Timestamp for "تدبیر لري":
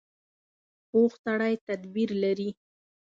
1.67-2.49